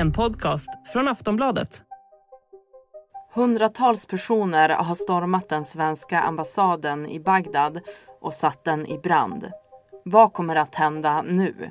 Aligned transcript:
En 0.00 0.12
podcast 0.12 0.68
från 0.92 1.08
Aftonbladet. 1.08 1.82
Hundratals 3.34 4.06
personer 4.06 4.68
har 4.68 4.94
stormat 4.94 5.48
den 5.48 5.64
svenska 5.64 6.20
ambassaden 6.20 7.06
i 7.06 7.20
Bagdad 7.20 7.80
och 8.20 8.34
satt 8.34 8.64
den 8.64 8.86
i 8.86 8.98
brand. 8.98 9.50
Vad 10.04 10.32
kommer 10.32 10.56
att 10.56 10.74
hända 10.74 11.22
nu? 11.22 11.70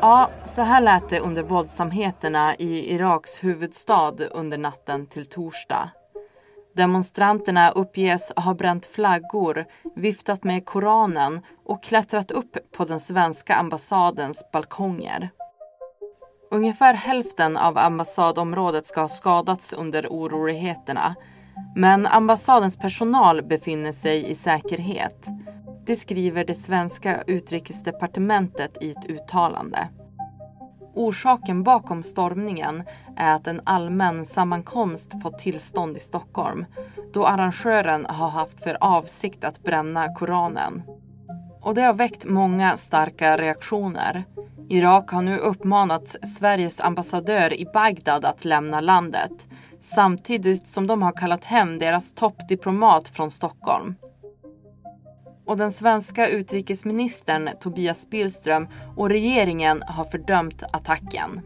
Ja, 0.00 0.30
så 0.44 0.62
här 0.62 0.80
lät 0.80 1.08
det 1.08 1.20
under 1.20 1.42
våldsamheterna 1.42 2.56
i 2.56 2.94
Iraks 2.94 3.44
huvudstad 3.44 4.14
under 4.30 4.58
natten 4.58 5.06
till 5.06 5.26
torsdag. 5.26 5.90
Demonstranterna 6.76 7.70
uppges 7.70 8.32
ha 8.36 8.54
bränt 8.54 8.86
flaggor, 8.86 9.64
viftat 9.96 10.44
med 10.44 10.66
Koranen 10.66 11.40
och 11.64 11.82
klättrat 11.82 12.30
upp 12.30 12.56
på 12.72 12.84
den 12.84 13.00
svenska 13.00 13.54
ambassadens 13.54 14.48
balkonger. 14.52 15.30
Ungefär 16.50 16.94
hälften 16.94 17.56
av 17.56 17.78
ambassadområdet 17.78 18.86
ska 18.86 19.00
ha 19.00 19.08
skadats 19.08 19.72
under 19.72 20.06
oroligheterna. 20.06 21.14
Men 21.76 22.06
ambassadens 22.06 22.78
personal 22.78 23.42
befinner 23.42 23.92
sig 23.92 24.30
i 24.30 24.34
säkerhet. 24.34 25.26
Det 25.86 25.96
skriver 25.96 26.44
det 26.44 26.54
svenska 26.54 27.22
utrikesdepartementet 27.26 28.82
i 28.82 28.90
ett 28.90 29.06
uttalande. 29.10 29.88
Orsaken 30.94 31.62
bakom 31.62 32.02
stormningen 32.02 32.82
är 33.16 33.34
att 33.34 33.46
en 33.46 33.60
allmän 33.64 34.24
sammankomst 34.24 35.22
fått 35.22 35.38
tillstånd 35.38 35.96
i 35.96 36.00
Stockholm 36.00 36.64
då 37.12 37.26
arrangören 37.26 38.06
har 38.06 38.28
haft 38.28 38.62
för 38.62 38.76
avsikt 38.80 39.44
att 39.44 39.62
bränna 39.62 40.14
Koranen. 40.14 40.82
Och 41.60 41.74
det 41.74 41.82
har 41.82 41.94
väckt 41.94 42.24
många 42.24 42.76
starka 42.76 43.38
reaktioner. 43.38 44.24
Irak 44.68 45.10
har 45.10 45.22
nu 45.22 45.38
uppmanat 45.38 46.16
Sveriges 46.38 46.80
ambassadör 46.80 47.54
i 47.54 47.66
Bagdad 47.74 48.24
att 48.24 48.44
lämna 48.44 48.80
landet 48.80 49.46
samtidigt 49.80 50.66
som 50.66 50.86
de 50.86 51.02
har 51.02 51.12
kallat 51.12 51.44
hem 51.44 51.78
deras 51.78 52.14
toppdiplomat 52.14 53.08
från 53.08 53.30
Stockholm. 53.30 53.94
Och 55.50 55.56
den 55.56 55.72
svenska 55.72 56.28
utrikesministern 56.28 57.50
Tobias 57.60 58.10
Billström 58.10 58.68
och 58.96 59.08
regeringen 59.08 59.82
har 59.86 60.04
fördömt 60.04 60.62
attacken. 60.72 61.40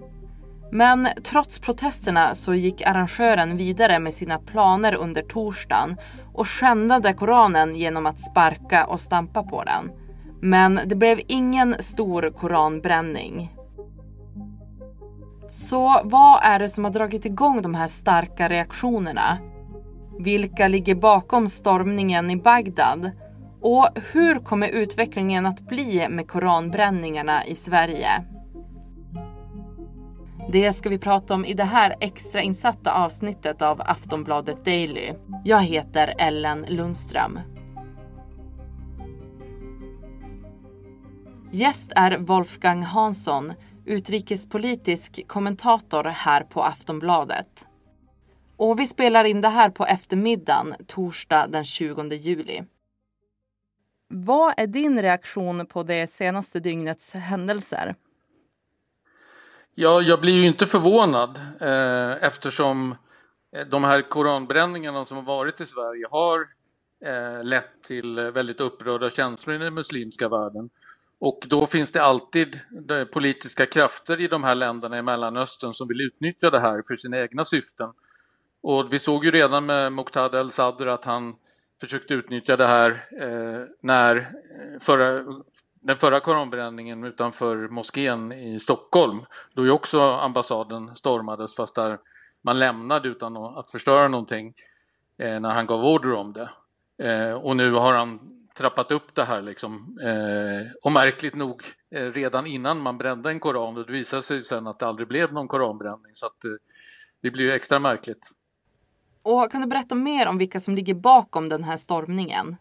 Men 0.72 1.08
trots 1.22 1.58
protesterna 1.58 2.34
så 2.34 2.54
gick 2.54 2.82
arrangören 2.82 3.56
vidare 3.56 3.98
med 3.98 4.14
sina 4.14 4.38
planer 4.38 4.94
under 4.94 5.22
torsdagen 5.22 5.96
och 6.32 6.48
skändade 6.48 7.12
Koranen 7.12 7.74
genom 7.74 8.06
att 8.06 8.20
sparka 8.20 8.86
och 8.86 9.00
stampa 9.00 9.42
på 9.42 9.64
den. 9.64 9.90
Men 10.40 10.80
det 10.86 10.96
blev 10.96 11.20
ingen 11.26 11.76
stor 11.80 12.30
koranbränning. 12.30 13.54
Så 15.48 16.00
vad 16.04 16.40
är 16.42 16.58
det 16.58 16.68
som 16.68 16.84
har 16.84 16.90
dragit 16.90 17.24
igång 17.24 17.62
de 17.62 17.74
här 17.74 17.88
starka 17.88 18.48
reaktionerna? 18.48 19.38
Vilka 20.18 20.68
ligger 20.68 20.94
bakom 20.94 21.48
stormningen 21.48 22.30
i 22.30 22.36
Bagdad? 22.36 23.10
Och 23.66 23.88
hur 24.12 24.38
kommer 24.38 24.68
utvecklingen 24.68 25.46
att 25.46 25.60
bli 25.60 26.08
med 26.08 26.28
koranbränningarna 26.28 27.46
i 27.46 27.54
Sverige? 27.54 28.24
Det 30.52 30.72
ska 30.72 30.88
vi 30.88 30.98
prata 30.98 31.34
om 31.34 31.44
i 31.44 31.54
det 31.54 31.64
här 31.64 31.96
extrainsatta 32.00 32.92
avsnittet 32.92 33.62
av 33.62 33.80
Aftonbladet 33.80 34.64
Daily. 34.64 35.12
Jag 35.44 35.62
heter 35.62 36.14
Ellen 36.18 36.66
Lundström. 36.68 37.40
Gäst 41.50 41.92
är 41.96 42.18
Wolfgang 42.18 42.82
Hansson, 42.82 43.52
utrikespolitisk 43.84 45.28
kommentator 45.28 46.04
här 46.04 46.42
på 46.42 46.62
Aftonbladet. 46.62 47.66
Och 48.56 48.80
vi 48.80 48.86
spelar 48.86 49.24
in 49.24 49.40
det 49.40 49.48
här 49.48 49.70
på 49.70 49.86
eftermiddagen, 49.86 50.74
torsdag 50.86 51.46
den 51.46 51.64
20 51.64 52.14
juli. 52.14 52.62
Vad 54.08 54.54
är 54.56 54.66
din 54.66 55.02
reaktion 55.02 55.66
på 55.66 55.82
det 55.82 56.06
senaste 56.06 56.60
dygnets 56.60 57.12
händelser? 57.12 57.94
Ja, 59.74 60.02
jag 60.02 60.20
blir 60.20 60.32
ju 60.32 60.46
inte 60.46 60.66
förvånad 60.66 61.40
eh, 61.60 62.24
eftersom 62.24 62.94
eh, 63.56 63.66
de 63.66 63.84
här 63.84 64.02
koranbränningarna 64.02 65.04
som 65.04 65.16
har 65.16 65.24
varit 65.24 65.60
i 65.60 65.66
Sverige 65.66 66.06
har 66.10 66.40
eh, 67.04 67.44
lett 67.44 67.82
till 67.82 68.20
väldigt 68.20 68.60
upprörda 68.60 69.10
känslor 69.10 69.56
i 69.56 69.58
den 69.58 69.74
muslimska 69.74 70.28
världen. 70.28 70.70
Och 71.18 71.44
då 71.46 71.66
finns 71.66 71.92
det 71.92 72.02
alltid 72.02 72.60
eh, 72.90 73.04
politiska 73.04 73.66
krafter 73.66 74.20
i 74.20 74.28
de 74.28 74.44
här 74.44 74.54
länderna 74.54 74.98
i 74.98 75.02
Mellanöstern 75.02 75.72
som 75.72 75.88
vill 75.88 76.00
utnyttja 76.00 76.50
det 76.50 76.60
här 76.60 76.82
för 76.88 76.96
sina 76.96 77.18
egna 77.18 77.44
syften. 77.44 77.90
Och 78.62 78.92
vi 78.92 78.98
såg 78.98 79.24
ju 79.24 79.30
redan 79.30 79.66
med 79.66 79.92
Muqtada 79.92 80.40
al-Sadr 80.40 80.86
att 80.86 81.04
han 81.04 81.34
försökte 81.84 82.14
utnyttja 82.14 82.56
det 82.56 82.66
här 82.66 82.90
eh, 83.20 83.68
när 83.80 84.32
förra, 84.80 85.24
den 85.80 85.96
förra 85.96 86.20
koranbränningen 86.20 87.04
utanför 87.04 87.68
moskén 87.68 88.32
i 88.32 88.60
Stockholm, 88.60 89.24
då 89.54 89.64
ju 89.64 89.70
också 89.70 90.00
ambassaden 90.00 90.96
stormades 90.96 91.56
fast 91.56 91.74
där 91.74 91.98
man 92.42 92.58
lämnade 92.58 93.08
utan 93.08 93.36
att 93.36 93.70
förstöra 93.70 94.08
någonting 94.08 94.54
eh, 95.18 95.40
när 95.40 95.54
han 95.54 95.66
gav 95.66 95.84
order 95.84 96.12
om 96.12 96.32
det. 96.32 96.50
Eh, 97.08 97.32
och 97.32 97.56
nu 97.56 97.72
har 97.72 97.94
han 97.94 98.20
trappat 98.56 98.90
upp 98.90 99.14
det 99.14 99.24
här 99.24 99.42
liksom. 99.42 99.98
Eh, 100.02 100.72
och 100.82 100.92
märkligt 100.92 101.34
nog 101.34 101.62
eh, 101.90 102.12
redan 102.12 102.46
innan 102.46 102.80
man 102.80 102.98
brände 102.98 103.30
en 103.30 103.40
koran, 103.40 103.76
och 103.76 103.86
det 103.86 103.92
visade 103.92 104.22
sig 104.22 104.42
sen 104.42 104.66
att 104.66 104.78
det 104.78 104.86
aldrig 104.86 105.08
blev 105.08 105.32
någon 105.32 105.48
koranbränning 105.48 106.14
så 106.14 106.26
att 106.26 106.44
eh, 106.44 106.50
det 107.22 107.30
blir 107.30 107.50
extra 107.50 107.78
märkligt. 107.78 108.30
Och 109.24 109.52
kan 109.52 109.60
du 109.60 109.66
berätta 109.66 109.94
mer 109.94 110.28
om 110.28 110.38
vilka 110.38 110.60
som 110.60 110.74
ligger 110.74 110.94
bakom 110.94 111.48
den 111.48 111.64
här 111.64 111.76
stormningen? 111.76 112.56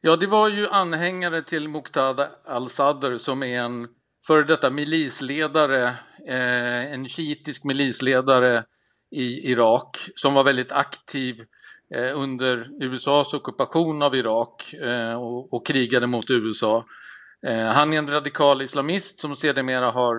Ja, 0.00 0.16
det 0.16 0.26
var 0.26 0.48
ju 0.48 0.68
anhängare 0.68 1.42
till 1.42 1.68
Muqtada 1.68 2.28
al-Sadr 2.44 3.16
som 3.16 3.42
är 3.42 3.60
en 3.60 3.88
före 4.26 4.42
detta 4.42 4.70
milisledare, 4.70 5.86
eh, 6.28 6.92
en 6.92 7.08
shiitisk 7.08 7.64
milisledare 7.64 8.64
i 9.10 9.50
Irak 9.50 9.96
som 10.14 10.34
var 10.34 10.44
väldigt 10.44 10.72
aktiv 10.72 11.44
eh, 11.94 12.18
under 12.18 12.70
USAs 12.80 13.34
ockupation 13.34 14.02
av 14.02 14.14
Irak 14.14 14.72
eh, 14.72 15.14
och, 15.14 15.52
och, 15.52 15.66
krigade 15.66 16.06
mot 16.06 16.30
USA. 16.30 16.84
Eh, 17.46 17.64
han 17.64 17.92
är 17.92 17.98
en 17.98 18.10
radikal 18.10 18.62
islamist 18.62 19.20
som 19.20 19.36
sedermera 19.36 19.90
har 19.90 20.16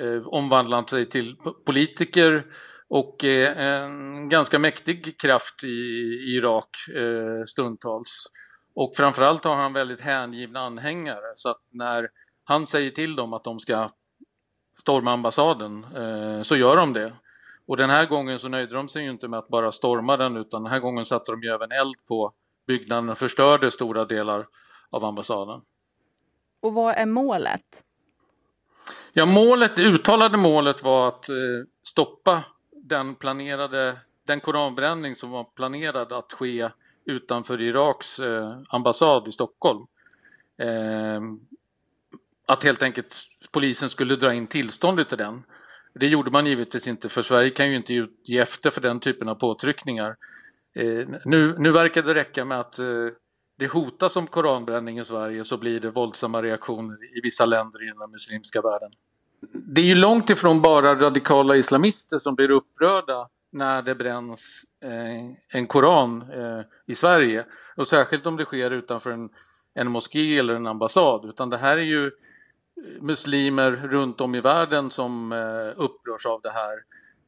eh, 0.00 0.26
omvandlat 0.26 0.90
sig 0.90 1.06
till 1.06 1.36
politiker 1.66 2.44
och 2.88 3.24
en 3.24 4.28
ganska 4.28 4.58
mäktig 4.58 5.20
kraft 5.20 5.64
i, 5.64 5.66
i 5.66 6.36
Irak 6.36 6.76
eh, 6.96 7.44
stundtals. 7.46 8.26
Och 8.74 8.96
framförallt 8.96 9.44
har 9.44 9.56
han 9.56 9.72
väldigt 9.72 10.00
hängivna 10.00 10.60
anhängare 10.60 11.32
så 11.34 11.48
att 11.50 11.62
när 11.70 12.08
han 12.44 12.66
säger 12.66 12.90
till 12.90 13.16
dem 13.16 13.32
att 13.32 13.44
de 13.44 13.60
ska 13.60 13.90
storma 14.80 15.12
ambassaden 15.12 15.84
eh, 15.84 16.42
så 16.42 16.56
gör 16.56 16.76
de 16.76 16.92
det. 16.92 17.12
Och 17.66 17.76
den 17.76 17.90
här 17.90 18.06
gången 18.06 18.38
så 18.38 18.48
nöjde 18.48 18.74
de 18.74 18.88
sig 18.88 19.02
ju 19.02 19.10
inte 19.10 19.28
med 19.28 19.38
att 19.38 19.48
bara 19.48 19.72
storma 19.72 20.16
den 20.16 20.36
utan 20.36 20.62
den 20.62 20.72
här 20.72 20.80
gången 20.80 21.04
satte 21.04 21.32
de 21.32 21.42
ju 21.42 21.48
även 21.48 21.72
eld 21.72 21.94
på 22.08 22.32
byggnaden 22.66 23.08
och 23.08 23.18
förstörde 23.18 23.70
stora 23.70 24.04
delar 24.04 24.46
av 24.90 25.04
ambassaden. 25.04 25.60
Och 26.60 26.74
vad 26.74 26.94
är 26.94 27.06
målet? 27.06 27.84
Ja, 29.12 29.26
målet, 29.26 29.76
det 29.76 29.82
uttalade 29.82 30.36
målet 30.36 30.82
var 30.82 31.08
att 31.08 31.28
eh, 31.28 31.36
stoppa 31.82 32.44
den 32.86 33.14
planerade, 33.14 33.98
den 34.26 34.40
koranbränning 34.40 35.14
som 35.14 35.30
var 35.30 35.44
planerad 35.44 36.12
att 36.12 36.32
ske 36.32 36.70
utanför 37.04 37.60
Iraks 37.60 38.18
eh, 38.18 38.58
ambassad 38.68 39.28
i 39.28 39.32
Stockholm. 39.32 39.86
Eh, 40.58 41.20
att 42.46 42.62
helt 42.62 42.82
enkelt 42.82 43.16
polisen 43.50 43.90
skulle 43.90 44.16
dra 44.16 44.34
in 44.34 44.46
tillståndet 44.46 45.08
till 45.08 45.18
den. 45.18 45.42
Det 45.94 46.06
gjorde 46.06 46.30
man 46.30 46.46
givetvis 46.46 46.88
inte 46.88 47.08
för 47.08 47.22
Sverige 47.22 47.50
kan 47.50 47.70
ju 47.70 47.76
inte 47.76 48.08
ge 48.22 48.38
efter 48.38 48.70
för 48.70 48.80
den 48.80 49.00
typen 49.00 49.28
av 49.28 49.34
påtryckningar. 49.34 50.16
Eh, 50.74 51.08
nu, 51.24 51.54
nu 51.58 51.72
verkar 51.72 52.02
det 52.02 52.14
räcka 52.14 52.44
med 52.44 52.60
att 52.60 52.78
eh, 52.78 52.86
det 53.58 53.66
hotas 53.66 54.16
om 54.16 54.26
koranbränning 54.26 54.98
i 54.98 55.04
Sverige 55.04 55.44
så 55.44 55.56
blir 55.56 55.80
det 55.80 55.90
våldsamma 55.90 56.42
reaktioner 56.42 57.18
i 57.18 57.20
vissa 57.20 57.46
länder 57.46 57.82
i 57.82 57.86
den 57.86 58.10
muslimska 58.10 58.60
världen 58.60 58.90
det 59.52 59.80
är 59.80 59.84
ju 59.84 59.94
långt 59.94 60.30
ifrån 60.30 60.62
bara 60.62 60.94
radikala 60.94 61.56
islamister 61.56 62.18
som 62.18 62.34
blir 62.34 62.50
upprörda 62.50 63.28
när 63.52 63.82
det 63.82 63.94
bränns 63.94 64.64
eh, 64.84 65.58
en 65.58 65.66
koran 65.66 66.24
eh, 66.32 66.60
i 66.86 66.94
Sverige. 66.94 67.44
Och 67.76 67.88
särskilt 67.88 68.26
om 68.26 68.36
det 68.36 68.44
sker 68.44 68.70
utanför 68.70 69.10
en, 69.10 69.30
en 69.74 69.90
moské 69.90 70.38
eller 70.38 70.54
en 70.54 70.66
ambassad. 70.66 71.24
Utan 71.24 71.50
det 71.50 71.56
här 71.56 71.78
är 71.78 71.82
ju 71.82 72.06
eh, 72.06 72.12
muslimer 73.00 73.70
runt 73.70 74.20
om 74.20 74.34
i 74.34 74.40
världen 74.40 74.90
som 74.90 75.32
eh, 75.32 75.82
upprörs 75.82 76.26
av 76.26 76.40
det 76.40 76.50
här. 76.50 76.78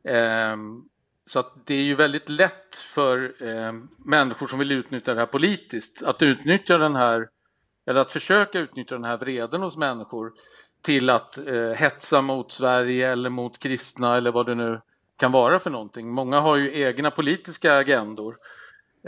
Ehm, 0.04 0.84
så 1.26 1.38
att 1.38 1.66
det 1.66 1.74
är 1.74 1.82
ju 1.82 1.94
väldigt 1.94 2.28
lätt 2.28 2.76
för 2.76 3.34
eh, 3.48 3.72
människor 3.96 4.46
som 4.46 4.58
vill 4.58 4.72
utnyttja 4.72 5.14
det 5.14 5.20
här 5.20 5.26
politiskt 5.26 6.02
att 6.02 6.22
utnyttja 6.22 6.78
den 6.78 6.96
här, 6.96 7.28
eller 7.86 8.00
att 8.00 8.12
försöka 8.12 8.58
utnyttja 8.58 8.94
den 8.94 9.04
här 9.04 9.16
vreden 9.16 9.62
hos 9.62 9.76
människor 9.76 10.32
till 10.82 11.10
att 11.10 11.38
eh, 11.38 11.70
hetsa 11.70 12.22
mot 12.22 12.52
Sverige 12.52 13.12
eller 13.12 13.30
mot 13.30 13.58
kristna 13.58 14.16
eller 14.16 14.32
vad 14.32 14.46
det 14.46 14.54
nu 14.54 14.80
kan 15.18 15.32
vara 15.32 15.58
för 15.58 15.70
någonting. 15.70 16.08
Många 16.08 16.40
har 16.40 16.56
ju 16.56 16.80
egna 16.80 17.10
politiska 17.10 17.78
agendor. 17.78 18.36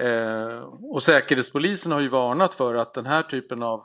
Eh, 0.01 0.59
och 0.83 1.03
Säkerhetspolisen 1.03 1.93
har 1.93 2.01
ju 2.01 2.09
varnat 2.09 2.55
för 2.55 2.75
att 2.75 2.95
den 2.95 3.07
här 3.07 3.23
typen 3.23 3.63
av 3.63 3.85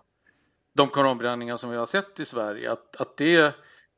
de 0.74 0.90
koranbränningar 0.90 1.58
som 1.58 1.70
vi 1.70 1.78
har 1.78 1.86
sett 1.86 2.20
i 2.20 2.26
Sverige, 2.26 2.72
att, 2.72 2.96
att 2.96 3.18
det 3.18 3.38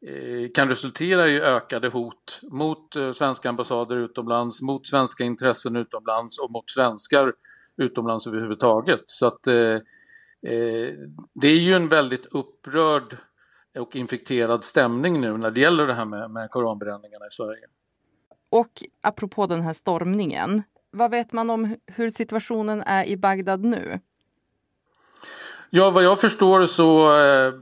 eh, 0.08 0.52
kan 0.54 0.70
resultera 0.70 1.28
i 1.28 1.42
ökade 1.42 1.88
hot 1.88 2.40
mot 2.44 2.96
eh, 2.96 3.12
svenska 3.12 3.50
ambassader 3.50 3.98
utomlands, 3.98 4.62
mot 4.62 4.88
svenska 4.88 5.24
intressen 5.24 5.76
utomlands 5.76 6.40
och 6.40 6.52
mot 6.52 6.70
svenskar 6.70 7.34
utomlands 7.78 8.28
överhuvudtaget. 8.28 9.04
Så 9.06 9.28
att 9.28 9.48
eh, 9.48 9.56
eh 10.52 10.94
det 11.34 11.48
är 11.48 11.60
ju 11.60 11.74
en 11.74 11.90
väldigt 11.90 12.26
upprörd 12.26 13.18
och 13.76 13.96
infekterad 13.96 14.64
stämning 14.64 15.22
nu 15.22 15.38
när 15.38 15.52
det 15.52 15.60
gäller 15.60 15.88
det 15.88 15.94
här 15.94 16.06
med, 16.06 16.32
med 16.32 16.52
koranbränningarna 16.52 17.26
i 17.26 17.32
Sverige. 17.32 17.66
Och 18.50 18.84
apropå 19.02 19.48
den 19.48 19.62
här 19.62 19.74
stormningen, 19.74 20.64
vad 20.92 21.12
vet 21.12 21.32
man 21.32 21.50
om 21.50 21.76
hur 21.86 22.10
situationen 22.10 22.82
är 22.82 23.06
i 23.06 23.18
Bagdad 23.18 23.64
nu? 23.64 24.00
Ja, 25.70 25.90
vad 25.90 26.04
jag 26.04 26.20
förstår 26.20 26.66
så 26.66 27.18
eh, 27.18 27.54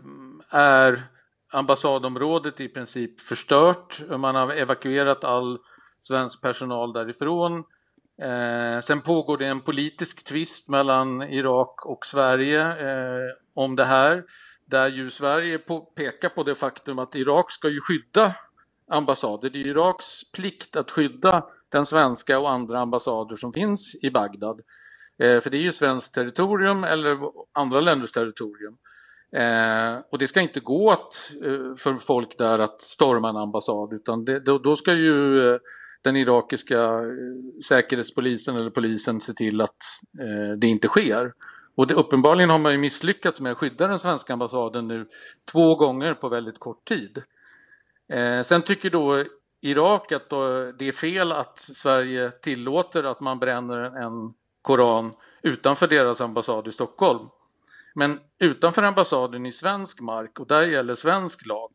är 0.50 1.04
ambassadområdet 1.52 2.60
i 2.60 2.68
princip 2.68 3.22
förstört. 3.22 4.02
Man 4.18 4.36
har 4.36 4.52
evakuerat 4.52 5.24
all 5.24 5.60
svensk 6.00 6.42
personal 6.42 6.94
därifrån. 6.94 7.64
Eh, 8.22 8.80
sen 8.82 9.02
pågår 9.02 9.38
det 9.38 9.46
en 9.46 9.62
politisk 9.62 10.24
tvist 10.24 10.70
mellan 10.70 11.22
Irak 11.22 11.86
och 11.86 12.06
Sverige 12.06 12.62
eh, 12.62 13.32
om 13.54 13.76
det 13.76 13.86
här. 13.86 14.24
Där 14.74 14.88
ju 14.88 15.10
Sverige 15.10 15.58
på, 15.58 15.80
pekar 15.80 16.30
på 16.30 16.44
det 16.44 16.56
faktum 16.56 17.00
att 17.00 17.16
Irak 17.16 17.52
ska 17.52 17.70
ju 17.70 17.80
skydda 17.80 18.36
ambassader. 18.92 19.50
Det 19.50 19.62
är 19.62 19.68
Iraks 19.68 20.32
plikt 20.32 20.76
att 20.76 20.92
skydda 20.92 21.46
den 21.70 21.86
svenska 21.86 22.40
och 22.40 22.52
andra 22.52 22.80
ambassader 22.80 23.36
som 23.36 23.54
finns 23.54 23.96
i 24.04 24.12
Bagdad. 24.12 24.62
Eh, 25.20 25.40
för 25.40 25.50
det 25.50 25.58
är 25.58 25.62
ju 25.62 25.72
svenskt 25.72 26.14
territorium 26.14 26.84
eller 26.84 27.18
andra 27.52 27.82
länders 27.82 28.12
territorium. 28.12 28.78
Eh, 29.36 30.02
och 30.12 30.18
det 30.18 30.28
ska 30.28 30.42
inte 30.42 30.60
gå 30.60 30.92
att, 30.92 31.32
eh, 31.46 31.76
för 31.78 31.98
folk 31.98 32.38
där 32.38 32.60
att 32.60 32.82
storma 32.82 33.30
en 33.30 33.38
ambassad 33.38 33.94
utan 33.94 34.26
det, 34.26 34.40
då, 34.40 34.58
då, 34.58 34.76
ska 34.76 34.94
ju 34.94 35.50
eh, 35.50 35.60
den 36.02 36.16
irakiska 36.16 36.84
eh, 36.84 37.62
säkerhetspolisen 37.68 38.56
eller 38.56 38.70
polisen 38.70 39.22
se 39.22 39.34
till 39.34 39.62
att 39.62 39.78
eh, 40.20 40.58
det 40.58 40.68
inte 40.68 40.88
sker. 40.88 41.34
Och 41.76 41.88
det, 41.88 41.94
uppenbarligen 41.94 42.50
har 42.50 42.60
man 42.60 42.72
ju 42.72 42.78
misslyckats 42.78 43.42
med 43.42 43.52
att 43.52 43.58
skydda 43.58 43.88
den 43.88 44.00
svenska 44.00 44.34
ambassaden 44.34 44.88
nu 44.88 45.08
två 45.52 45.76
gånger 45.76 46.14
på 46.14 46.30
väldigt 46.30 46.60
kort 46.60 46.86
tid. 46.86 47.24
Eh, 48.10 48.42
sen 48.42 48.62
tycker 48.62 48.90
då 48.90 49.24
Irak 49.62 50.12
att 50.12 50.30
då, 50.30 50.72
det 50.72 50.88
är 50.88 50.92
fel 50.92 51.32
att 51.32 51.60
Sverige 51.60 52.32
tillåter 52.32 53.04
att 53.04 53.20
man 53.20 53.40
bränner 53.40 53.78
en 53.78 54.34
koran 54.62 55.12
utanför 55.42 55.88
deras 55.88 56.22
ambassad 56.22 56.68
i 56.68 56.72
Stockholm. 56.72 57.30
Men 57.96 58.20
utanför 58.40 58.84
ambassaden 58.84 59.46
i 59.46 59.52
svensk 59.52 60.02
mark 60.02 60.40
och 60.40 60.48
där 60.48 60.62
gäller 60.62 60.96
svensk 60.96 61.46
lag. 61.46 61.72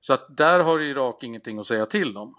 Så 0.00 0.12
att 0.12 0.36
där 0.36 0.60
har 0.60 0.80
Irak 0.80 1.22
ingenting 1.22 1.58
att 1.58 1.66
säga 1.66 1.86
till 1.86 2.16
om. 2.16 2.34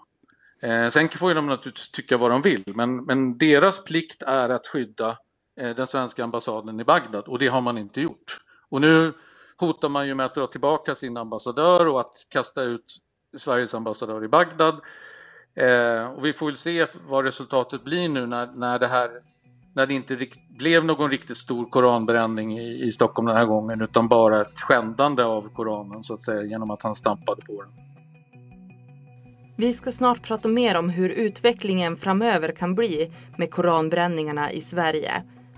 Eh, 0.62 0.88
sen 0.88 1.08
får 1.08 1.34
de 1.34 1.46
naturligtvis 1.46 1.90
tycka 1.90 2.16
vad 2.16 2.30
de 2.30 2.42
vill 2.42 2.64
men, 2.66 3.04
men 3.04 3.38
deras 3.38 3.84
plikt 3.84 4.22
är 4.22 4.48
att 4.48 4.66
skydda 4.66 5.18
Eh, 5.58 5.74
den 5.74 5.86
svenska 5.86 6.24
ambassaden 6.24 6.80
i 6.80 6.84
Bagdad 6.84 7.24
och 7.24 7.38
det 7.38 7.48
har 7.48 7.60
man 7.60 7.78
inte 7.78 8.00
gjort. 8.00 8.40
Och 8.70 8.80
nu 8.80 9.12
hotar 9.56 9.88
man 9.88 10.06
ju 10.08 10.14
med 10.14 10.26
att 10.26 10.34
dra 10.34 10.46
tillbaka 10.46 10.94
sin 10.94 11.16
ambassadör 11.16 11.86
och 11.86 12.00
att 12.00 12.14
kasta 12.32 12.62
ut 12.62 12.84
Sveriges 13.36 13.74
ambassadör 13.74 14.24
i 14.24 14.28
Bagdad. 14.28 14.74
Eh, 15.54 16.04
och 16.04 16.24
vi 16.24 16.32
får 16.32 16.46
väl 16.46 16.56
se 16.56 16.86
vad 17.08 17.24
resultatet 17.24 17.84
blir 17.84 18.08
nu 18.08 18.26
när, 18.26 18.46
när 18.46 18.78
det 18.78 18.86
här 18.86 19.10
när 19.74 19.86
det 19.86 19.94
inte 19.94 20.26
blev 20.58 20.84
någon 20.84 21.10
riktigt 21.10 21.36
stor 21.36 21.66
koranbränning 21.70 22.58
i, 22.58 22.84
i 22.84 22.92
Stockholm 22.92 23.26
den 23.26 23.36
här 23.36 23.44
gången 23.44 23.80
utan 23.80 24.08
bara 24.08 24.40
ett 24.40 24.60
skändande 24.60 25.22
av 25.22 25.48
koranen 25.54 26.04
så 26.04 26.14
att 26.14 26.22
säga 26.22 26.42
genom 26.42 26.70
att 26.70 26.82
han 26.82 26.94
stampade 26.94 27.42
på 27.42 27.62
den. 27.62 27.72
Vi 29.56 29.72
ska 29.72 29.92
snart 29.92 30.22
prata 30.22 30.48
mer 30.48 30.76
om 30.76 30.90
hur 30.90 31.08
utvecklingen 31.08 31.96
framöver 31.96 32.52
kan 32.52 32.74
bli 32.74 33.12
med 33.38 33.50
koranbränningarna 33.50 34.52
i 34.52 34.60
Sverige. 34.60 35.22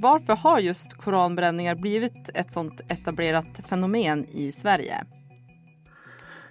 varför 0.00 0.36
har 0.36 0.58
just 0.58 0.94
koranbränningar 0.94 1.74
blivit 1.74 2.28
ett 2.34 2.52
sådant 2.52 2.80
etablerat 2.88 3.60
fenomen 3.68 4.28
i 4.28 4.52
Sverige? 4.52 5.04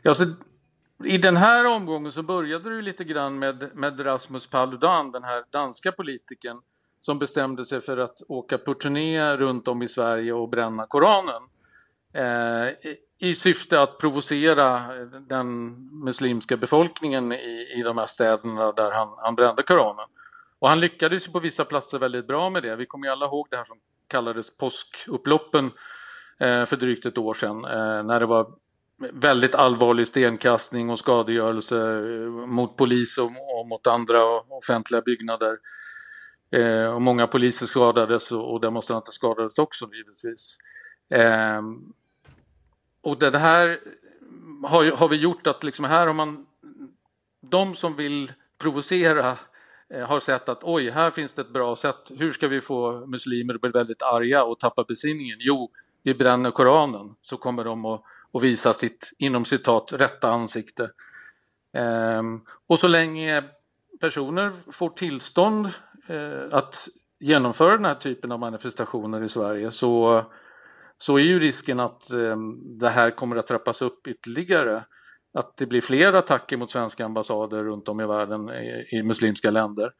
Ja, 0.01 0.13
så 0.13 0.25
I 1.03 1.17
den 1.17 1.37
här 1.37 1.65
omgången 1.65 2.11
så 2.11 2.23
började 2.23 2.75
det 2.75 2.81
lite 2.81 3.03
grann 3.03 3.39
med, 3.39 3.69
med 3.73 4.05
Rasmus 4.05 4.47
Paludan, 4.47 5.11
den 5.11 5.23
här 5.23 5.43
danska 5.51 5.91
politikern 5.91 6.61
som 7.01 7.19
bestämde 7.19 7.65
sig 7.65 7.81
för 7.81 7.97
att 7.97 8.21
åka 8.27 8.57
på 8.57 8.73
turné 8.73 9.35
runt 9.35 9.67
om 9.67 9.81
i 9.81 9.87
Sverige 9.87 10.33
och 10.33 10.49
bränna 10.49 10.85
Koranen. 10.85 11.41
Eh, 12.13 12.67
i, 12.89 12.97
i, 13.19 13.35
syfte 13.35 13.81
att 13.81 13.97
provocera 13.97 14.81
den 15.27 15.75
muslimska 16.03 16.57
befolkningen 16.57 17.31
i, 17.31 17.67
i 17.77 17.81
de 17.83 17.97
här 17.97 18.05
städerna 18.05 18.71
där 18.71 18.91
han, 18.91 19.09
han 19.17 19.35
brände 19.35 19.63
Koranen. 19.63 20.05
Och 20.59 20.69
han 20.69 20.79
lyckades 20.79 21.27
på 21.27 21.39
vissa 21.39 21.65
platser 21.65 21.99
väldigt 21.99 22.27
bra 22.27 22.49
med 22.49 22.63
det. 22.63 22.75
Vi 22.75 22.85
kommer 22.85 23.07
ju 23.07 23.11
alla 23.11 23.25
ihåg 23.25 23.47
det 23.49 23.57
här 23.57 23.63
som 23.63 23.77
kallades 24.07 24.57
påskupploppen 24.57 25.65
eh, 26.39 26.65
för 26.65 26.75
drygt 26.75 27.05
ett 27.05 27.17
år 27.17 27.33
sedan 27.33 27.65
eh, 27.65 28.03
när 28.03 28.19
det 28.19 28.25
var 28.25 28.53
väldigt 28.99 29.55
allvarlig 29.55 30.07
stenkastning 30.07 30.89
och 30.89 30.99
skadegörelse 30.99 31.77
eh, 31.77 32.29
mot 32.29 32.77
polis 32.77 33.17
och, 33.17 33.59
och 33.59 33.67
mot 33.67 33.87
andra 33.87 34.25
offentliga 34.39 35.01
byggnader. 35.01 35.57
Eh, 36.51 36.85
och 36.85 37.01
många 37.01 37.27
poliser 37.27 37.65
skadades 37.65 38.31
och 38.31 38.61
demonstranter 38.61 39.11
skadades 39.11 39.59
också 39.59 39.89
givetvis. 39.93 40.57
Eh, 41.11 41.61
och 43.01 43.17
det 43.19 43.37
här 43.37 43.79
har, 44.63 44.91
har 44.91 45.09
vi 45.09 45.15
gjort 45.15 45.47
att 45.47 45.63
liksom 45.63 45.85
här 45.85 46.07
har 46.07 46.13
man 46.13 46.45
de 47.41 47.75
som 47.75 47.95
vill 47.95 48.33
provocera 48.57 49.37
Eh, 49.93 50.07
har 50.07 50.19
sett 50.19 50.49
att 50.49 50.63
oj, 50.63 50.89
här 50.89 51.11
finns 51.11 51.33
det 51.33 51.41
ett 51.41 51.53
bra 51.53 51.75
sätt. 51.75 52.11
Hur 52.17 52.31
ska 52.31 52.47
vi 52.47 52.61
få 52.61 53.05
muslimer 53.05 53.53
att 53.55 53.61
bli 53.61 53.69
väldigt 53.69 54.01
arga 54.01 54.43
och 54.43 54.59
tappa 54.59 54.83
besinningen? 54.83 55.37
Jo, 55.39 55.71
vi 56.03 56.13
bränner 56.13 56.51
Koranen 56.51 57.15
så 57.21 57.37
kommer 57.37 57.63
de 57.63 57.85
att, 57.85 58.03
att 58.33 58.43
visa 58.43 58.73
sitt, 58.73 59.11
inom 59.17 59.45
citat, 59.45 59.93
rätta 59.93 60.29
ansikte. 60.29 60.91
Ehm, 61.73 62.41
och 62.67 62.79
så 62.79 62.87
länge 62.87 63.43
personer 63.99 64.71
får 64.71 64.89
tillstånd 64.89 65.65
eh, 66.07 66.43
att 66.51 66.87
genomföra 67.19 67.75
den 67.75 67.85
här 67.85 67.95
typen 67.95 68.31
av 68.31 68.39
manifestationer 68.39 69.23
i 69.23 69.29
Sverige 69.29 69.71
så, 69.71 70.23
så 70.97 71.17
är 71.17 71.23
ju 71.23 71.39
risken 71.39 71.79
att 71.79 72.11
eh, 72.11 72.37
det 72.79 72.89
här 72.89 73.11
kommer 73.11 73.35
att 73.35 73.47
trappas 73.47 73.81
upp 73.81 74.07
ytterligare 74.07 74.83
att 75.33 75.57
det 75.57 75.65
blir 75.65 75.81
fler 75.81 76.13
attacker 76.13 76.57
mot 76.57 76.71
svenska 76.71 77.05
ambassader 77.05 77.63
runt 77.63 77.89
om 77.89 78.01
i 78.01 78.05
världen 78.05 78.49
i, 78.49 78.87
i 78.91 79.03
muslimska 79.03 79.51
länder. 79.51 79.93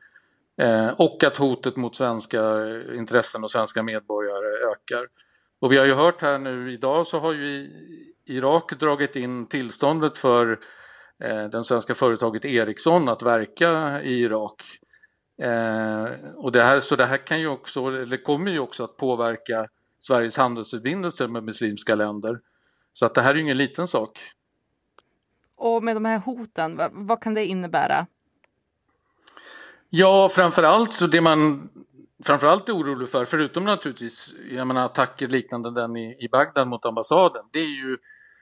Eh, 0.57 0.87
och 0.87 1.23
att 1.23 1.37
hotet 1.37 1.75
mot 1.75 1.95
svenska 1.95 2.41
intressen 2.95 3.43
och 3.43 3.51
svenska 3.51 3.83
medborgare 3.83 4.71
ökar. 4.71 5.07
Och 5.59 5.71
vi 5.71 5.77
har 5.77 5.85
ju 5.85 5.93
hört 5.93 6.21
här 6.21 6.37
nu 6.37 6.73
idag 6.73 7.07
så 7.07 7.19
har 7.19 7.33
ju 7.33 7.69
Irak 8.25 8.79
dragit 8.79 9.15
in 9.15 9.47
tillståndet 9.47 10.17
för 10.17 10.59
eh, 11.23 11.43
den 11.43 11.63
svenska 11.63 11.95
företaget 11.95 12.45
Ericsson 12.45 13.09
att 13.09 13.23
verka 13.23 14.01
i 14.01 14.21
Irak. 14.21 14.63
Eh, 15.41 16.07
och 16.35 16.51
det 16.51 16.63
här, 16.63 16.79
så 16.79 16.95
det 16.95 17.05
här 17.05 17.17
kan 17.17 17.39
ju 17.39 17.47
också, 17.47 17.85
eller 17.85 18.23
kommer 18.23 18.51
ju 18.51 18.59
också 18.59 18.83
att 18.83 18.97
påverka 18.97 19.67
Sveriges 19.99 20.37
handelsförbindelser 20.37 21.27
med 21.27 21.43
muslimska 21.43 21.95
länder. 21.95 22.39
Så 22.93 23.05
att 23.05 23.15
det 23.15 23.21
här 23.21 23.29
är 23.29 23.35
ju 23.35 23.41
ingen 23.41 23.57
liten 23.57 23.87
sak. 23.87 24.19
Och 25.59 25.83
med 25.83 25.95
de 25.95 26.05
här 26.05 26.17
hoten, 26.17 26.77
vad, 26.77 26.91
vad 26.93 27.21
kan 27.21 27.33
det 27.33 27.45
innebära? 27.45 28.07
Ja, 29.89 30.29
framförallt 30.31 30.93
så 30.93 31.07
det 31.07 31.21
man 31.21 31.69
framförallt 32.23 32.69
är 32.69 32.73
orolig 32.73 33.09
för, 33.09 33.25
förutom 33.25 33.65
naturligtvis 33.65 34.33
jag 34.51 34.67
menar, 34.67 34.85
attacker 34.85 35.27
liknande 35.27 35.71
den 35.71 35.97
i, 35.97 36.17
i 36.19 36.29
Bagdad 36.29 36.67
mot 36.67 36.85
ambassaden, 36.85 37.43
det 37.51 37.59
är 37.59 37.85
ju 37.85 37.97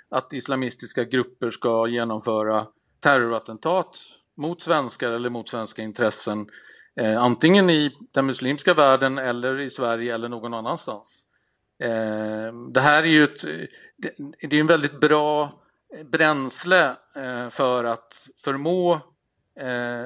att 0.09 0.33
islamistiska 0.33 1.03
grupper 1.03 1.49
ska 1.49 1.87
genomföra 1.87 2.65
terrorattentat 2.99 3.97
mot 4.37 4.61
svenskar 4.61 5.11
eller 5.11 5.29
mot 5.29 5.49
svenska 5.49 5.81
intressen, 5.81 6.49
eh, 6.95 7.23
antingen 7.23 7.69
i 7.69 7.91
den 8.11 8.25
muslimska 8.25 8.73
världen 8.73 9.17
eller 9.17 9.59
i 9.59 9.69
Sverige 9.69 10.15
eller 10.15 10.29
någon 10.29 10.53
annanstans. 10.53 11.25
Eh, 11.83 12.53
det 12.71 12.81
här 12.81 13.03
är 13.03 13.07
ju 13.07 13.23
ett, 13.23 13.41
det, 13.97 14.13
det 14.47 14.55
är 14.55 14.59
en 14.59 14.67
väldigt 14.67 14.99
bra 14.99 15.53
bränsle 16.03 16.95
eh, 17.15 17.49
för 17.49 17.83
att 17.83 18.27
förmå 18.43 18.93
eh, 19.59 20.05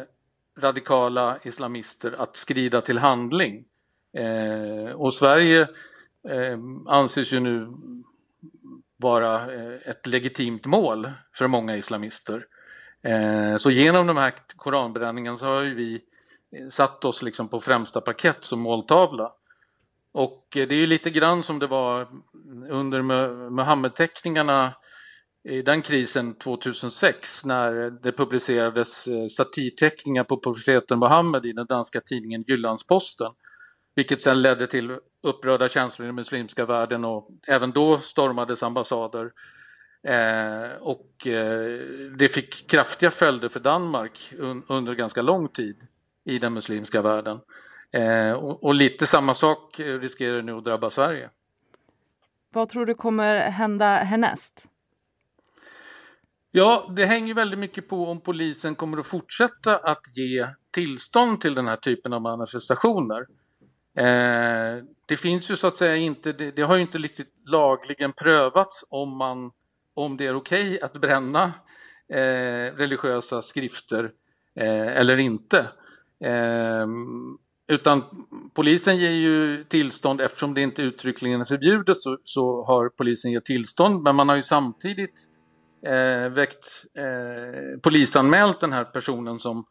radikala 0.60 1.40
islamister 1.44 2.16
att 2.18 2.36
skrida 2.36 2.82
till 2.82 2.98
handling. 2.98 3.66
Eh, 4.18 4.94
och 4.94 5.14
Sverige 5.14 5.68
anses 6.88 7.32
ju 7.32 7.40
nu 7.40 7.68
vara 8.98 9.52
ett 9.82 10.08
legitimt 10.08 10.66
mål 10.66 11.12
för 11.34 11.48
många 11.48 11.78
islamister. 11.78 12.46
Så 13.58 13.72
genom 13.72 14.08
de 14.08 14.18
här 14.18 14.34
koranbränningen 14.56 15.38
så 15.38 15.46
har 15.46 15.62
ju 15.62 15.76
vi 15.76 16.02
satt 16.70 17.06
oss 17.06 17.22
liksom 17.22 17.48
på 17.48 17.62
främsta 17.62 18.02
parkett 18.02 18.44
som 18.44 18.60
måltavla. 18.60 19.34
Och 20.12 20.48
det 20.52 20.72
är 20.72 20.74
ju 20.74 20.88
lite 20.88 21.10
grann 21.10 21.44
som 21.44 21.60
det 21.60 21.68
var 21.68 22.08
under 22.70 23.02
Muhammed-teckningarna 23.50 24.74
i 25.44 25.62
den 25.62 25.82
krisen 25.82 26.34
2006 26.36 27.46
när 27.46 27.90
det 28.04 28.12
publicerades 28.12 29.08
eh, 29.08 29.28
satirteckningar 29.28 30.24
på 30.24 30.38
profeten 30.38 31.00
Muhammed 31.00 31.46
i 31.46 31.54
den 31.54 31.66
danska 31.66 32.02
tidningen 32.02 32.44
Jyllandsposten. 32.48 33.32
Vilket 33.96 34.22
sedan 34.22 34.42
ledde 34.42 34.68
till 34.68 34.98
upprörda 35.24 35.70
känslor 35.70 36.06
i 36.06 36.08
den 36.08 36.16
muslimska 36.16 36.66
världen 36.66 37.06
och 37.06 37.30
även 37.48 37.72
då 37.72 38.00
stormades 38.00 38.64
ambassader. 38.64 39.32
Eh, 40.04 40.72
och 40.80 41.28
eh, 41.28 41.80
det 42.18 42.30
fick 42.30 42.70
kraftiga 42.70 43.12
följder 43.12 43.50
för 43.50 43.60
Danmark 43.60 44.34
un 44.38 44.64
under 44.68 44.96
ganska 44.96 45.22
lång 45.22 45.48
tid 45.48 45.88
i 46.26 46.40
den 46.40 46.54
muslimska 46.54 47.02
världen. 47.02 47.40
Eh, 47.94 48.32
och, 48.32 48.64
och, 48.64 48.76
lite 48.76 49.08
samma 49.08 49.34
sak 49.34 49.80
riskerar 49.80 50.42
nu 50.42 50.58
att 50.58 50.64
drabba 50.64 50.90
Sverige. 50.90 51.30
Vad 52.54 52.70
tror 52.70 52.86
du 52.86 52.94
kommer 52.94 53.50
hända 53.50 53.96
härnäst? 53.96 54.68
Ja, 56.54 56.92
det 56.96 57.06
hänger 57.06 57.34
väldigt 57.34 57.60
mycket 57.60 57.90
på 57.90 58.08
om 58.08 58.22
polisen 58.22 58.76
kommer 58.76 58.98
att 58.98 59.08
fortsätta 59.08 59.78
att 59.78 60.18
ge 60.18 60.48
tillstånd 60.72 61.42
till 61.42 61.56
den 61.56 61.68
här 61.68 61.76
typen 61.76 62.14
av 62.14 62.22
manifestationer. 62.22 63.28
Eh, 63.98 64.84
det 65.06 65.18
finns 65.18 65.52
ju 65.52 65.56
så 65.56 65.68
att 65.68 65.78
säga 65.78 65.96
inte, 65.96 66.32
det, 66.32 66.56
det, 66.56 66.62
har 66.62 66.76
ju 66.76 66.82
inte 66.82 66.98
riktigt 66.98 67.34
lagligen 67.46 68.14
prövats 68.14 68.86
om, 68.90 69.18
man, 69.18 69.52
om 69.94 70.18
det 70.18 70.28
är 70.28 70.36
okej 70.36 70.68
okay 70.68 70.80
att 70.80 70.94
bränna 70.94 71.54
eh, 72.14 72.76
religiösa 72.76 73.42
skrifter 73.42 74.12
eh, 74.56 74.98
eller 74.98 75.18
inte. 75.18 75.60
Eh, 76.24 76.88
utan 77.68 78.04
polisen 78.54 78.98
ger 78.98 79.12
ju 79.12 79.64
tillstånd 79.64 80.22
eftersom 80.22 80.54
det 80.54 80.62
inte 80.62 80.82
uttryckligen 80.82 81.42
är 81.42 81.46
förbjudet 81.46 81.98
så, 81.98 82.18
så 82.24 82.64
har 82.64 82.90
polisen 82.90 83.32
gett 83.32 83.46
tillstånd 83.46 84.04
men 84.04 84.16
man 84.16 84.30
har 84.30 84.36
ju 84.36 84.42
samtidigt 84.42 85.28
eh, 85.86 86.30
väckt, 86.30 86.86
eh, 86.94 87.80
polisanmält 87.82 88.60
den 88.60 88.74
här 88.74 88.84
personen 88.84 89.40
som 89.40 89.66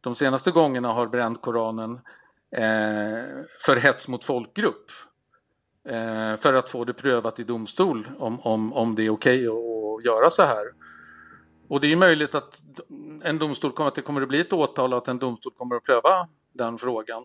de 0.00 0.14
senaste 0.14 0.50
gångerna 0.50 0.92
har 0.92 1.06
bränt 1.06 1.42
Koranen 1.42 1.92
eh, 2.56 3.24
för 3.66 3.76
hets 3.76 4.08
mot 4.08 4.24
folkgrupp. 4.24 4.90
Eh, 5.88 6.36
för 6.36 6.54
att 6.54 6.70
få 6.70 6.84
det 6.84 6.92
prövat 6.92 7.40
i 7.40 7.44
domstol 7.44 8.08
om, 8.18 8.40
om, 8.40 8.72
om 8.72 8.94
det 8.94 9.02
är 9.02 9.10
okej 9.10 9.48
okay 9.48 9.98
att 9.98 10.04
göra 10.04 10.30
så 10.30 10.42
här. 10.42 10.66
Och 11.68 11.80
det 11.80 11.92
är 11.92 11.96
möjligt 11.96 12.34
att 12.34 12.62
en 13.22 13.38
domstol 13.38 13.72
kommer, 13.72 13.88
att 13.88 13.94
det 13.94 14.02
kommer 14.02 14.22
att 14.22 14.28
bli 14.28 14.40
ett 14.40 14.52
åtal 14.52 14.92
och 14.92 14.98
att 14.98 15.08
en 15.08 15.18
domstol 15.18 15.52
kommer 15.56 15.76
att 15.76 15.84
pröva 15.84 16.28
den 16.52 16.78
frågan. 16.78 17.24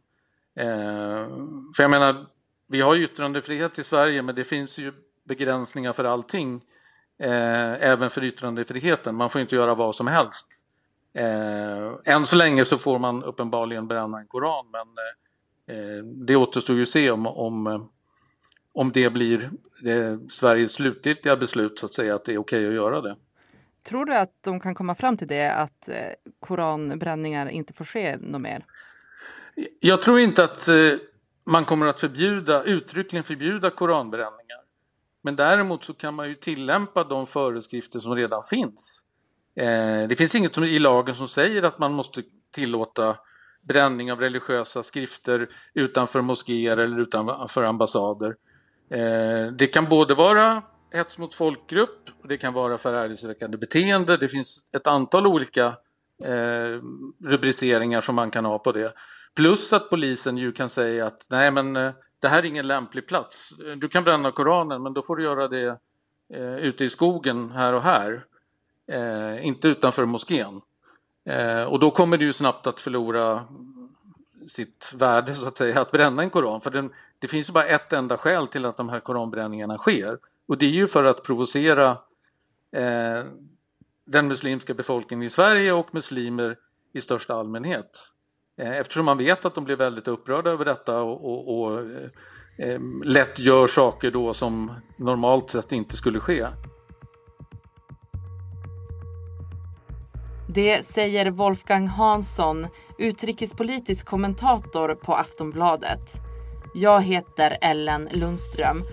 Eh, 0.56 1.28
för 1.76 1.84
jag 1.84 1.92
menar, 1.92 2.26
vi 2.68 2.82
har 2.82 2.96
yttrandefrihet 2.96 3.80
i 3.80 3.84
Sverige 3.84 4.22
men 4.22 4.36
det 4.36 4.44
finns 4.44 4.80
ju 4.80 4.94
begränsningar 5.24 5.94
för 5.94 6.04
allting 6.04 6.62
eh, 7.22 7.90
även 7.90 8.10
för 8.10 8.24
yttrandefriheten. 8.24 9.16
Man 9.16 9.30
får 9.30 9.42
inte 9.42 9.56
göra 9.56 9.76
vad 9.76 9.96
som 9.96 10.08
helst. 10.08 10.48
Eh, 11.14 12.14
än 12.14 12.26
så 12.26 12.36
länge 12.36 12.66
så 12.66 12.78
får 12.78 13.00
man 13.00 13.24
uppenbarligen 13.24 13.88
bränna 13.88 14.20
en 14.20 14.28
koran 14.28 14.66
men 14.72 14.88
eh, 15.78 16.04
det 16.04 16.36
återstår 16.36 16.76
ju 16.76 16.82
att 16.82 16.88
se 16.88 17.12
om, 17.12 17.28
om, 17.28 17.90
om 18.74 18.92
det 18.92 19.14
blir 19.14 19.50
eh, 19.86 20.18
Sveriges 20.30 20.74
slutgiltiga 20.74 21.36
beslut 21.36 21.80
så 21.80 21.86
att 21.86 21.94
säga 21.94 22.16
att 22.16 22.26
det 22.26 22.34
är 22.34 22.38
okej 22.38 22.68
att 22.68 22.74
göra 22.74 23.02
det. 23.02 23.16
Tror 23.84 24.06
du 24.06 24.16
att 24.16 24.34
de 24.42 24.60
kan 24.60 24.76
komma 24.76 24.96
fram 24.96 25.18
till 25.18 25.28
det 25.28 25.54
att 25.54 25.88
eh, 25.88 25.96
koranbränningar 26.40 27.50
inte 27.50 27.74
får 27.74 27.86
ske 27.86 28.18
något 28.18 28.42
mer? 28.42 28.66
Jag 29.80 30.02
tror 30.02 30.20
inte 30.20 30.44
att 30.44 30.68
eh, 30.68 30.76
man 31.44 31.66
kommer 31.66 31.88
att 31.88 32.00
förbjuda, 32.00 32.64
uttryckligen 32.64 33.24
förbjuda 33.24 33.70
koranbränningar. 33.70 34.61
Men 35.22 35.36
däremot 35.36 35.84
så 35.84 35.94
kan 35.94 36.14
man 36.14 36.28
ju 36.30 36.36
tillämpa 36.36 37.04
de 37.04 37.28
föreskrifter 37.28 38.00
som 38.00 38.16
redan 38.16 38.44
finns. 38.44 39.06
Eh, 39.56 40.08
det 40.08 40.16
finns 40.18 40.36
inget 40.36 40.56
som, 40.56 40.64
i 40.64 40.80
lagen 40.80 41.16
som 41.16 41.28
säger 41.28 41.64
att 41.64 41.80
man 41.80 41.94
måste 41.94 42.24
tillåta 42.52 43.18
bränning 43.62 44.12
av 44.12 44.20
religiösa 44.20 44.84
skrifter 44.84 45.50
utanför 45.74 46.22
moskéer 46.22 46.78
eller 46.78 47.00
utanför 47.00 47.64
ambassader. 47.64 48.36
Eh, 48.90 49.52
det 49.54 49.68
kan 49.68 49.90
både 49.90 50.16
vara 50.16 50.64
hets 50.92 51.18
mot 51.18 51.36
folkgrupp, 51.36 52.10
det 52.24 52.38
kan 52.38 52.54
vara 52.54 52.78
förargelseväckande 52.78 53.58
beteende. 53.58 54.18
Det 54.18 54.28
finns 54.28 54.70
ett 54.74 54.88
antal 54.88 55.28
olika 55.28 55.66
eh, 56.24 56.82
rubriceringar 57.24 58.02
som 58.02 58.16
man 58.16 58.32
kan 58.32 58.46
ha 58.46 58.60
på 58.60 58.72
det. 58.72 58.94
Plus 59.36 59.74
att 59.74 59.90
polisen 59.90 60.38
ju 60.38 60.52
kan 60.52 60.70
säga 60.70 61.06
att 61.06 61.28
nej 61.30 61.52
men 61.52 61.76
eh, 61.76 61.92
det 62.22 62.28
här 62.28 62.40
är 62.40 62.46
ingen 62.46 62.68
lämplig 62.68 63.08
plats. 63.08 63.54
Du 63.78 63.90
kan 63.90 64.04
bränna 64.04 64.32
Koranen 64.32 64.84
men 64.84 64.94
då 64.94 65.02
får 65.02 65.16
du 65.16 65.24
göra 65.24 65.48
det 65.48 65.78
eh, 66.34 66.56
ute 66.56 66.84
i 66.84 66.90
skogen 66.90 67.52
här 67.52 67.74
och 67.74 67.82
här. 67.82 68.26
Eh, 68.88 69.46
inte 69.48 69.68
utanför 69.68 70.06
moskén. 70.06 70.62
Eh, 71.26 71.64
och 71.64 71.80
då 71.80 71.92
kommer 71.92 72.18
det 72.18 72.26
ju 72.26 72.34
snabbt 72.34 72.68
att 72.68 72.80
förlora 72.80 73.48
sitt 74.48 74.94
värde 74.96 75.36
så 75.36 75.48
att 75.48 75.58
säga 75.58 75.82
att 75.82 75.92
bränna 75.92 76.22
en 76.22 76.30
koran. 76.30 76.62
För 76.62 76.72
den, 76.72 76.94
det 77.20 77.28
finns 77.28 77.50
ju 77.50 77.54
bara 77.54 77.66
ett 77.66 77.94
enda 77.94 78.18
skäl 78.18 78.48
till 78.48 78.66
att 78.66 78.78
de 78.78 78.90
här 78.90 79.00
koranbränningarna 79.00 79.78
sker. 79.78 80.20
Och 80.48 80.58
det 80.58 80.66
är 80.66 80.70
ju 80.70 80.88
för 80.88 81.04
att 81.04 81.24
provocera 81.24 81.90
eh, 82.72 83.24
den 84.06 84.28
muslimska 84.28 84.74
befolkningen 84.74 85.24
i 85.24 85.30
Sverige 85.30 85.72
och 85.72 85.94
muslimer 85.94 86.58
i 86.94 87.02
största 87.02 87.36
allmänhet. 87.36 88.14
Eh, 88.58 88.78
eftersom 88.78 89.06
man 89.06 89.18
vet 89.18 89.46
att 89.46 89.56
de 89.56 89.64
blir 89.64 89.76
väldigt 89.76 90.08
upprörda 90.08 90.50
över 90.50 90.66
detta 90.66 91.02
och, 91.02 91.26
och, 91.26 91.62
och 91.62 91.80
eh, 92.58 92.80
lätt 93.04 93.40
gör 93.40 93.68
saker 93.68 94.12
då 94.12 94.34
som 94.34 94.72
normalt 94.98 95.50
sett 95.50 95.72
inte 95.72 95.96
skulle 95.96 96.20
ske. 96.20 96.48
Det 100.54 100.86
säger 100.86 101.32
Wolfgang 101.32 101.88
Hansson, 101.88 102.68
utrikespolitisk 102.98 104.06
kommentator 104.06 104.96
på 104.96 105.16
Aftonbladet. 105.16 106.14
Jag 106.74 107.02
heter 107.02 107.58
Ellen 107.62 108.10
Lundström 108.12 108.84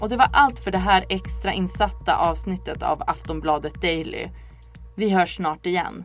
och 0.00 0.08
det 0.08 0.16
var 0.16 0.28
allt 0.32 0.58
för 0.58 0.70
det 0.70 0.78
här 0.78 1.06
extra 1.08 1.52
insatta 1.52 2.16
avsnittet 2.16 2.82
av 2.82 3.02
Aftonbladet 3.06 3.82
Daily. 3.82 4.28
Vi 4.96 5.10
hörs 5.10 5.36
snart 5.36 5.66
igen. 5.66 6.04